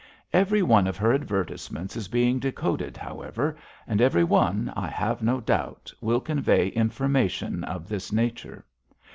[0.33, 3.55] "Every one of her advertisements is being decoded, however,
[3.85, 8.65] and every one, I have no doubt, will convey information of this nature.